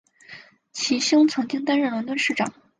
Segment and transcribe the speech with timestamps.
[0.71, 2.51] 其兄曾经担任伦敦市长。